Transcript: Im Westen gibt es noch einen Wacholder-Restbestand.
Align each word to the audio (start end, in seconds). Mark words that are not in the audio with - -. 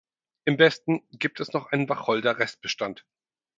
Im 0.45 0.57
Westen 0.57 1.03
gibt 1.11 1.39
es 1.39 1.53
noch 1.53 1.67
einen 1.71 1.87
Wacholder-Restbestand. 1.87 3.05